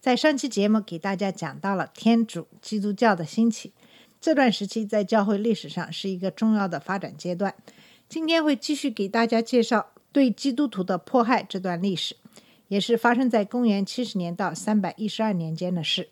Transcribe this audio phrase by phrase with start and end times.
[0.00, 3.72] 在上期节目给大家讲到了天主基督教的兴起，
[4.20, 7.54] 这段时期在教会历史上是一个重要的发展阶段。
[8.08, 12.16] 今天会继续给大家介绍对基督徒的迫害这段历史，
[12.68, 16.08] 也是发生在公元七十年到三百一十二年间的事。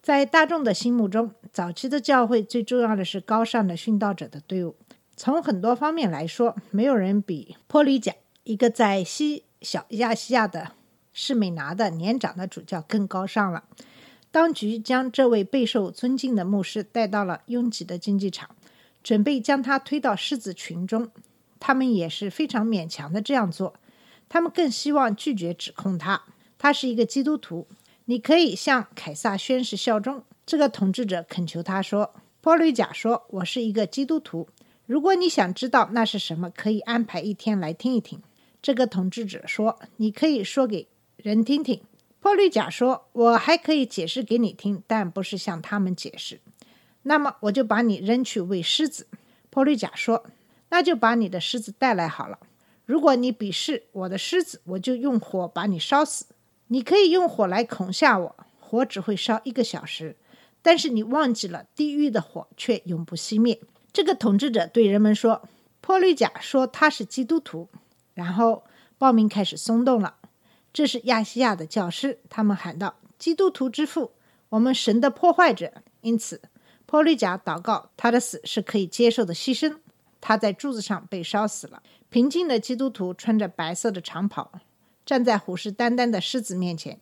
[0.00, 4.76] 在大众的心目中，早期的教会最重要的是高尚的殉道者的队伍。
[5.16, 10.70] 从很多方面来说，没有人比波利贾一个在西小亚细亚的
[11.20, 13.64] 是美拿的年长的主教更高尚了。
[14.30, 18.54] 当局将这位备受尊敬的牧师带到了拥挤的竞技场，
[19.02, 21.10] 准备将他推到狮子群中。
[21.58, 23.74] 他们也是非常勉强的这样做，
[24.28, 26.22] 他们更希望拒绝指控他。
[26.56, 27.66] 他是一个基督徒，
[28.04, 30.22] 你可以向凯撒宣誓效忠。
[30.46, 34.48] 这个统治者恳求他说：“波吕贾说，我是一个基督徒。
[34.86, 38.22] 如果你想知道那是什么，可以安排一天来听一听。”
[38.62, 40.86] 这个统治者说：“你可以说给
[41.18, 41.82] 人听听。”
[42.20, 46.40] 波吕贾说：“我还可以解释给你听，但不是向他们解释。
[47.02, 49.06] 那么我就把你扔去喂狮子。”
[49.50, 50.26] 波吕贾说
[50.70, 52.38] ：“那就把你的狮子带来好了。
[52.84, 56.26] 如果你鄙视我的狮子，我就用火把你烧死。
[56.66, 60.16] 你可以用火来恐吓我，火只会烧一个小时，
[60.60, 63.60] 但是你忘记了，地狱的火却永不熄灭。”
[63.92, 65.48] 这个统治者对人们说
[65.80, 67.68] ：“波吕贾说他是基督徒。”
[68.14, 68.64] 然后
[68.98, 70.16] 暴民开始松动了。
[70.78, 74.12] 这是亚细亚的教师，他们喊道：“基督徒之父，
[74.50, 76.40] 我们神的破坏者。”因此，
[76.86, 79.78] 波利贾祷告，他的死是可以接受的牺牲。
[80.20, 81.82] 他在柱子上被烧死了。
[82.10, 84.52] 平静的基督徒穿着白色的长袍，
[85.04, 87.00] 站在虎视眈眈的狮子面前，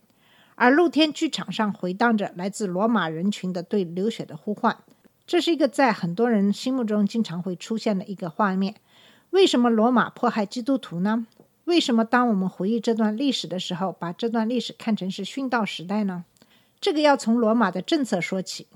[0.55, 4.75] 而露天剧场上回荡着来自罗马人群的对流血的呼唤。
[5.27, 8.73] 这是一个在很多人心目中经常会出现的一个画面。
[9.29, 11.27] 为什么罗马迫害基督徒呢？
[11.67, 16.23] 为什么当我们回忆这段历史的时候，把这段历史看成是殉道时代呢？
[16.79, 18.67] 这个要从罗马的政策说起。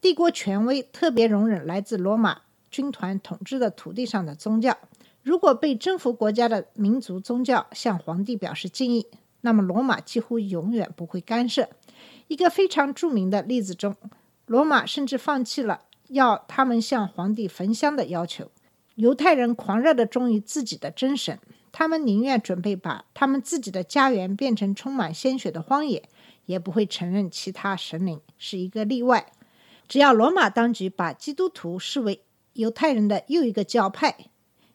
[0.00, 4.78] 帝国权威特别容忍来自罗马军团统治的土地上的宗教。
[5.24, 9.08] 如果被征服国家的民族宗教向皇帝表示敬意，
[9.40, 11.68] 那么罗马几乎永远不会干涉。
[12.28, 13.96] 一个非常著名的例子中，
[14.46, 18.52] 罗马甚至放弃了要他们向皇帝焚香的要求。
[18.94, 21.40] 犹太人狂热地忠于自己的真神，
[21.80, 26.10] 他们宁愿准备把他们自己的家园变成充满鲜血的荒野，
[26.44, 29.32] 也不会承认其他神灵是一个例外。
[29.88, 34.14] 只要罗马当局把基督徒视为犹太人的又一个教派，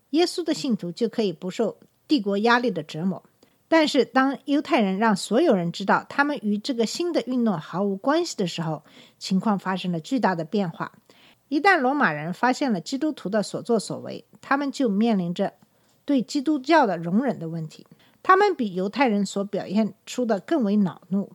[0.10, 1.78] 耶稣的信徒就可以不受
[2.08, 3.24] 帝国压力的折磨。
[3.68, 8.84] 但是，当犹太人让所有人知道他们与这个新的运动毫无关系的时候，
[9.20, 10.92] 情况发生了巨大的变化。
[11.50, 15.54] 一旦罗马人发现了基督徒的所作所为，他们就面临着
[16.06, 17.86] 对基督教的容忍的问题。
[18.24, 21.32] 他们比犹太人所表现出的更为恼怒。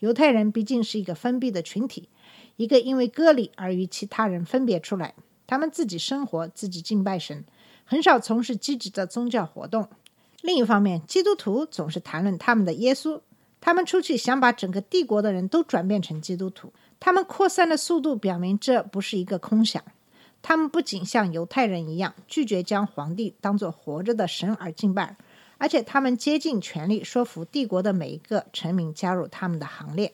[0.00, 2.08] 犹太人毕竟是一个封闭的群体，
[2.56, 5.14] 一个因为割礼而与其他人分别出来。
[5.46, 7.44] 他们自己生活，自己敬拜神，
[7.84, 9.88] 很少从事积极的宗教活动。
[10.40, 13.20] 另一方面，基督徒总是谈论他们的耶稣，
[13.60, 16.72] 他们出去想把整个帝国的人都转变成基督徒。
[16.98, 19.80] 他们扩散的速度表明这不是一个空想。
[20.42, 25.16] 他们不仅像犹太人一样拒绝将皇帝当作活着的神而敬拜，
[25.56, 30.12] 而且他们竭尽全力说服帝国的每一个臣民加入他们的行列。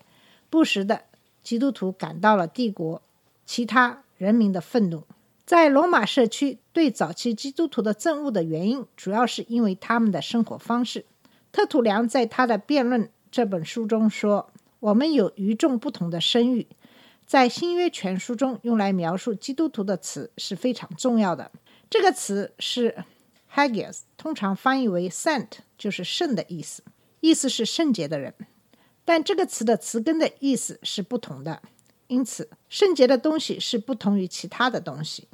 [0.50, 1.04] 不时的，
[1.42, 3.00] 基督徒感到了帝国
[3.46, 5.04] 其他人民的愤怒。
[5.46, 11.06] 在罗马社区对早期基督徒的憎恶的原因，主要是因为他们的生活方式。
[11.50, 14.50] 特土良在他的《辩论》这本书中说
[14.80, 16.66] ：“我们有与众不同的声誉。”
[17.28, 21.52] 在新约全书中，用来描述基督徒的词是非常重要的。
[21.90, 23.04] 这个词是
[23.54, 26.82] hagios，通常翻译为 “saint”，就是圣的意思，
[27.20, 28.32] 意思是圣洁的人。
[29.04, 31.60] 但这个词的词根的意思是不同的，
[32.06, 35.28] 因此圣洁的东西是不同于其他的东西。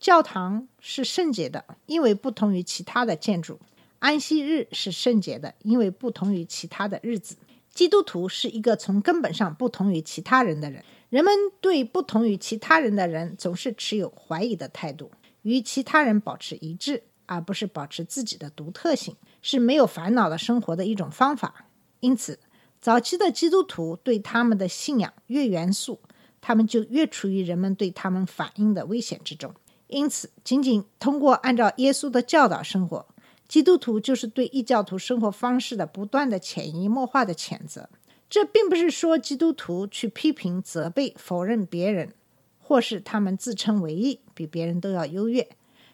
[0.00, 3.54] 教堂是圣洁的，因为不同于其他的建筑；
[4.00, 7.36] 安息日是圣洁的，因为不同于其他的日子。
[7.72, 10.84] 基督徒是一个从根本上不同于其他人的人。
[11.10, 15.10] 人们对不同于其他人的人总是持有怀疑的态度，
[15.42, 21.66] 与其他人保持一致，而不是保持自己的独特性，是没有烦恼的生活的一种方法。
[21.98, 22.38] 因此，
[22.80, 26.00] 早期的基督徒对他们的信仰越严肃，
[26.40, 29.52] 他们就越处于人们对他们反应的危险之中。
[29.88, 33.04] 因此，仅仅通过按照耶稣的教导生活，
[33.48, 37.88] 基督徒就是对异教徒生活方式的不断的潜移默化的谴责。
[38.30, 42.14] 这并不是说基督徒去批评、责备、否认别人，
[42.60, 45.48] 或是他们自称为义，比别人都要优越。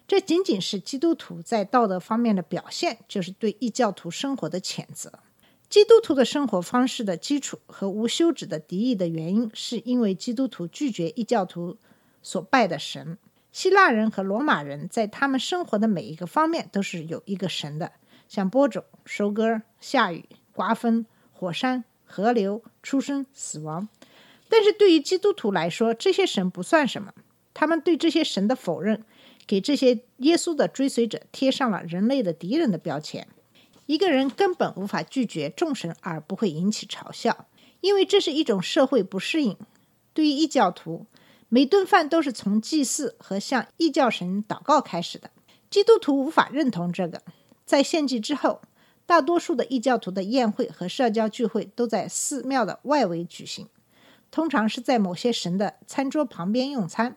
[0.07, 5.11] 这仅仅是基督徒在道德方面的表现，就是对异教徒生活的谴责。
[5.69, 11.79] 基督徒的生活方式的基础和无休止的敌意的原因，是因为基督徒拒绝异教徒
[12.23, 13.19] 所拜的神。
[13.51, 17.93] 希腊人和罗马人在他们生活的每一个方面都是有一个神的，
[18.29, 23.89] 像播种、收割、下雨、刮风、火山、河流、出生、死亡。
[24.49, 27.13] 但是对于基督徒来说，这些神不算什么。
[27.53, 29.05] 他们对这些神的否认，
[29.47, 33.27] 给这些耶稣的追随者贴上了人类的敌人的标签。
[33.87, 37.47] 一个人根本无法拒绝众神而不会引起嘲笑，
[37.81, 39.57] 因为这是一种社会不适应。
[40.13, 41.07] 对于异教徒，
[41.49, 45.31] 每顿饭都是从祭祀和向异教神祷告开始的。
[45.71, 47.23] 基督徒无法认同这个。
[47.65, 48.61] 在献祭之后，
[49.07, 53.69] 大多数的异教徒的宴会和社交聚会都在寺庙的外围举行，
[54.31, 57.17] 通常是在某些神的餐桌旁边用餐。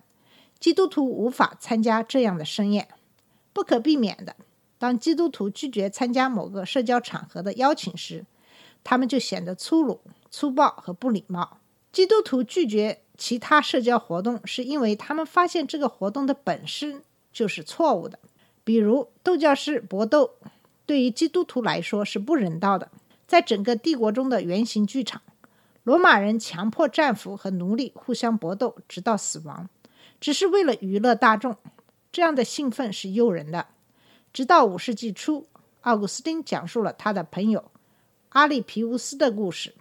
[0.60, 2.90] 基督徒无法参加这样的盛宴，
[3.54, 4.36] 不可避免的。
[4.78, 8.26] 当基督徒拒绝参加某个社交场合的邀请时，
[8.84, 11.60] 他们就显得粗鲁、粗暴和不礼貌。
[11.92, 17.02] 基督徒拒绝其他社交活动，是因为他们发现这个活动的本身
[17.34, 18.20] 就是错误的。
[18.64, 20.36] 比如，斗教师搏斗
[20.90, 22.90] 对于基督徒来说是不人道的。
[23.28, 25.22] 在整个帝国中的圆形剧场，
[25.84, 29.70] 罗马人强迫战俘和奴隶互相搏斗，直到死亡，
[30.20, 31.58] 只是为了娱乐大众。
[32.12, 33.68] 这样的兴奋是诱人的。
[34.34, 35.46] 直到五世纪初，
[35.82, 37.72] 奥古斯丁讲述了他的朋友
[38.30, 39.76] 阿里皮乌斯的故事。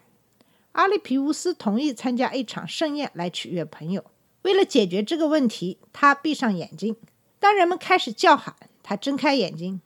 [0.73, 4.05] 阿里皮乌斯同意参加一场盛宴来取悦朋友。
[4.43, 6.97] 为了解决这个问题，他闭上眼睛。
[7.39, 9.81] 当人们开始叫喊，他睁开眼睛，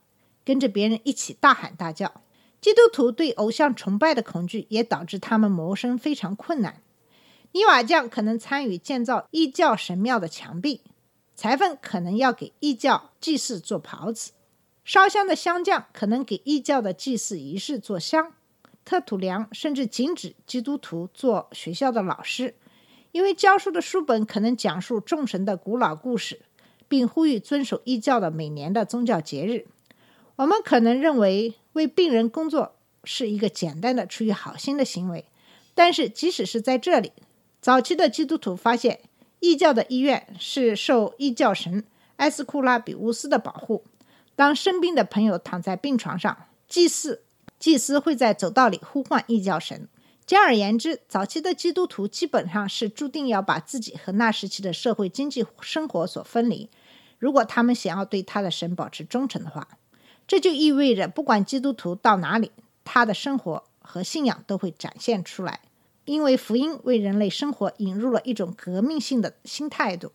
[0.45, 2.23] 跟着别人一起大喊大叫。
[2.61, 6.81] 基督徒对偶像崇拜的恐惧也导致他们谋生非常困难。
[7.53, 10.81] 泥瓦匠可能参与建造异教神庙的墙壁，
[11.35, 14.33] 裁缝可能要给异教祭祀做袍子。
[14.85, 18.33] 烧香的香匠可能给异教的祭祀仪式做香，
[18.85, 22.55] 特土良甚至禁止基督徒做学校的老师，
[23.11, 26.43] 因为教书的书本可能讲述众神的古老故事，
[26.89, 29.67] 并呼吁遵守异教的每年的宗教节日。
[30.43, 32.75] 我们可能认为为病人工作
[33.05, 35.25] 是一个简单的出于好心的行为，
[35.73, 37.13] 但是即使是在这里，
[37.61, 39.03] 早期的基督徒发现
[39.39, 41.85] 异教的医院是受异教神
[42.17, 43.85] 埃斯库拉比乌斯的保护。
[44.35, 46.37] 当生病的朋友躺在病床上，
[46.67, 47.23] 祭祀
[47.61, 49.89] 祭司会在走道里呼唤异教神。
[50.27, 56.69] 简而言之，早期的基督徒基本上是注定要把自己和那时期的社会经济生活所分离。
[57.21, 59.69] 如果他们想要对他的神保持忠诚的话，
[60.27, 62.51] 这就意味着不管基督徒到哪里，
[62.85, 65.61] 他的生活和信仰都会展现出来。
[66.05, 70.11] 因为福音为人类生活引入了一种革命性的新态度。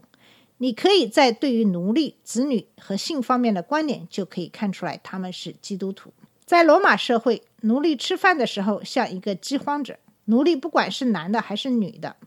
[0.58, 6.12] 你可以在对于奴隶、子女和性方面的观点就可以看出来，他们是基督徒。
[6.46, 10.00] 在罗马社会，奴隶吃饭的时候像一个饥荒者。
[10.26, 12.18] 奴隶不管是男的还是女的，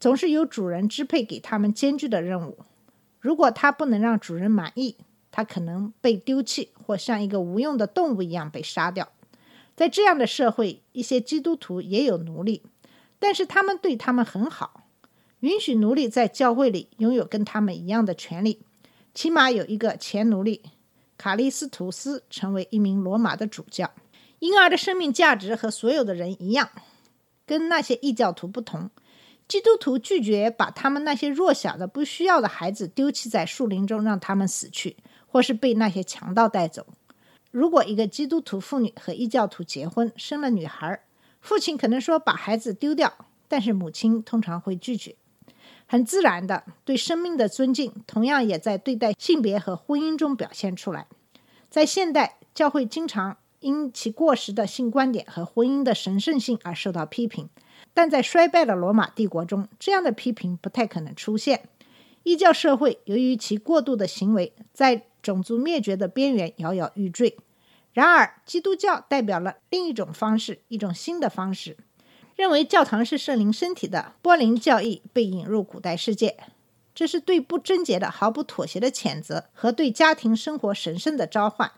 [0.00, 2.58] 总是由主人支配给他们艰巨的任务。
[3.20, 4.96] 如果他不能让主人满意，
[5.36, 9.08] 他可能被丢弃，或像一个无用的动物一样被杀掉。
[9.74, 12.62] 在这样的社会，一些基督徒也有奴隶，
[13.18, 14.84] 但是他们对他们很好。
[15.40, 18.60] 允许奴隶在教会里拥有跟他们一样的权利，
[19.12, 20.62] 起码有一个前奴隶
[21.18, 23.90] 卡利斯图斯成为一名罗马的主教。
[24.38, 26.70] 婴儿的生命价值和所有的人一样，
[27.44, 28.88] 跟那些异教徒不同。
[29.46, 34.96] 基督徒拒绝把他们那些弱小的、不需要的孩子丢弃在树林中，让他们死去，
[35.34, 36.86] 或是被那些强盗带走。
[37.50, 41.00] 如果一个基督徒妇女和异教徒结婚，生了女孩，
[41.40, 43.12] 父亲可能说把孩子丢掉，
[43.48, 45.16] 但是母亲通常会拒绝。
[45.86, 51.08] 很自然的对生命的尊敬，同样也在对待性别和婚姻中表现出来。
[51.68, 57.48] 在现代教会，经常因其过时的性观点和婚姻的神圣性而受到批评，
[57.92, 61.68] 但在衰败的罗马帝国中，这样的批评不太可能出现。
[62.22, 67.36] 异教社会由于其过度的行为，在种族灭绝的边缘摇摇欲坠。
[67.92, 71.76] 然而，基督教代表了另一种方式，一种新的方式。
[72.36, 76.36] 认为教堂是圣灵身体的波林教义被引入古代世界，
[76.92, 81.70] 这是对不贞洁的毫不妥协的谴责和对家庭生活神圣的召唤。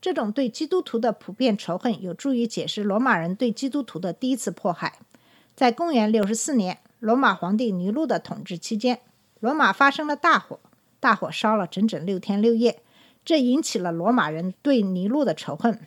[0.00, 4.98] 这种对基督徒的普遍仇恨有助于解释罗马人对基督徒的第一次迫害。
[5.54, 8.98] 在公元六十四年，罗马皇帝尼禄的统治期间，
[9.38, 10.58] 罗马发生了大火，
[11.02, 12.80] 大火烧了整整六天六夜，
[13.24, 15.80] 这引起了罗马人对尼禄的仇恨。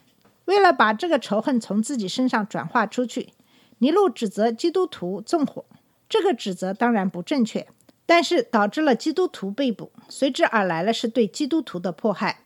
[0.43, 3.29] 为了把这个仇恨从自己身上转化出去，
[3.77, 5.63] 尼禄指责基督徒纵火。
[6.09, 7.65] 这个指责当然不正确，
[8.05, 12.41] 但是导致了基督徒被捕，随之而来了是对基督徒的迫害。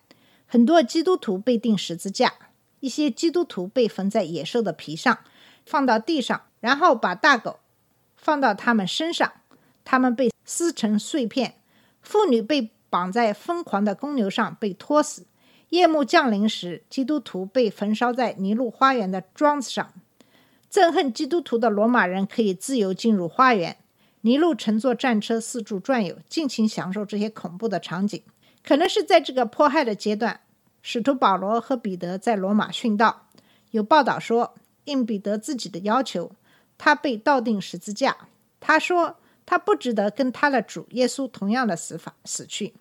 [0.46, 2.34] 很多基督徒被钉十字架，
[2.82, 5.18] 一些基督徒被缝在野兽的皮上，
[5.66, 7.62] 放到地上，然后把大狗
[8.16, 9.34] 放到他们身上，
[9.84, 11.56] 他们被撕成碎片。
[12.10, 15.28] 妇女被绑在疯狂的公牛上被拖死。
[15.70, 19.94] 夜幕降临时，基督徒被焚烧在尼禄花园的桩子上。
[20.72, 23.78] 憎恨基督徒的罗马人可以自由进入花园。
[24.22, 28.20] 尼禄乘坐战车四处转悠，尽情享受这些恐怖的场景。
[28.64, 30.40] 可能是在这个迫害的阶段，
[30.82, 33.28] 使徒保罗和彼得在罗马殉道。
[33.70, 36.32] 有报道说，应彼得自己的要求，
[36.80, 38.18] 他被倒钉十字架。
[38.60, 39.18] 他说
[39.50, 42.76] 他不值得跟他的主耶稣同样的死法死去。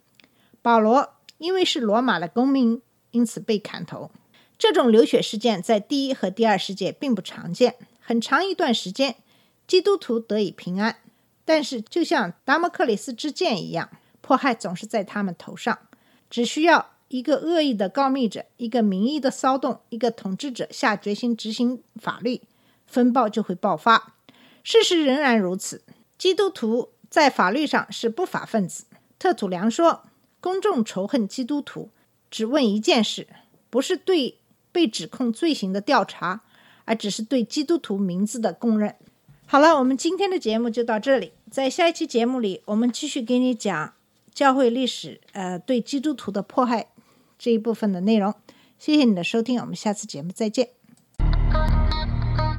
[0.60, 4.10] 保罗因为是罗马的公民，因此被砍头。
[4.58, 7.76] 这种流血事件在第一和第二世界并不常见。
[8.00, 9.16] 很长一段时间，
[9.66, 10.96] 基督徒得以平安。
[11.46, 13.88] 但是，就像达摩克里斯之剑一样，
[14.20, 15.78] 迫害总是在他们头上。
[16.28, 22.42] 只需要一个恶意的告密者、一个民意的骚动、一个统治者下决心执行法律，
[22.86, 24.12] 风暴就会爆发。
[24.62, 25.82] 事实仍然如此。
[26.18, 28.84] 基督徒在法律上是不法分子。
[29.18, 30.02] 特土良说
[30.42, 31.90] ：“公众仇恨基督徒，
[32.30, 33.28] 只问一件事，
[33.70, 34.34] 不是对。”
[34.70, 36.42] 被指控罪行的调查，
[36.84, 38.94] 而只是对基督徒名字的公认。
[39.46, 41.32] 好了，我们今天的节目就到这里。
[41.50, 43.94] 在下一期节目里，我们继续给你讲
[44.32, 46.88] 教会历史，呃，对基督徒的迫害
[47.38, 48.32] 这一部分的内容。
[48.78, 50.77] 谢谢你的收听，我们下次节目再见。